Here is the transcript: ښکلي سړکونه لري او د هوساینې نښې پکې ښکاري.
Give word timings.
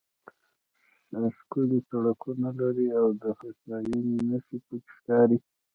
ښکلي 1.37 1.79
سړکونه 1.89 2.49
لري 2.59 2.87
او 2.99 3.07
د 3.21 3.23
هوساینې 3.39 4.15
نښې 4.29 4.57
پکې 4.67 4.89
ښکاري. 4.97 5.37